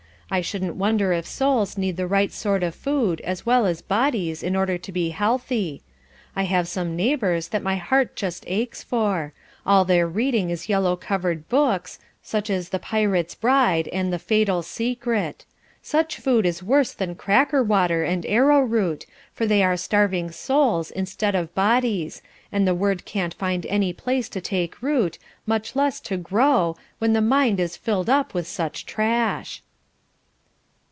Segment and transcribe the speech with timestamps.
[0.33, 4.41] I shouldn't wonder if souls need the right sort of food as well as bodies
[4.43, 5.81] in order to be healthy.
[6.37, 9.33] I have some neighbours that my heart just aches for;
[9.65, 14.61] all their reading is yellow covered books, such as 'The Pirate's Bride,' and 'The Fatal
[14.63, 15.43] Secret.'
[15.81, 21.35] Such food is worse than cracker water, and arrowroot, for they are starving souls instead
[21.35, 22.21] of bodies,
[22.53, 27.11] and the Word can't find any place to take root, much less to grow, when
[27.11, 29.61] the mind is filled up with such trash."